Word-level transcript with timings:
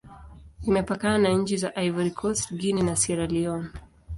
Imepakana 0.67 1.17
na 1.17 1.29
nchi 1.29 1.57
za 1.57 1.73
Ivory 1.79 2.11
Coast, 2.11 2.53
Guinea, 2.57 2.83
na 2.83 2.95
Sierra 2.95 3.25
Leone. 3.27 3.67